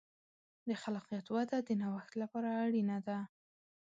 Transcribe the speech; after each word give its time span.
د 0.67 0.69
خلاقیت 0.81 1.25
وده 1.35 1.57
د 1.67 1.69
نوښت 1.81 2.11
لپاره 2.21 2.49
اړینه 2.63 2.97
ده. 3.07 3.19